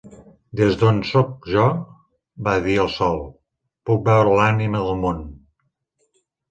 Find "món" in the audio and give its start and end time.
5.07-5.27